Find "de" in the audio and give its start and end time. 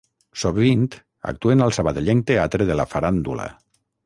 2.71-2.79